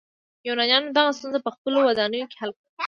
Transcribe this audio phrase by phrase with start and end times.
[0.47, 2.69] یونانیانو دغه ستونزه په خپلو ودانیو کې حل کړه.